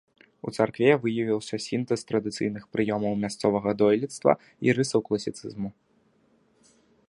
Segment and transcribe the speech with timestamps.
[0.49, 4.31] У царкве выявіўся сінтэз традыцыйных прыёмаў мясцовага дойлідства
[4.69, 5.69] і рысаў класіцызму.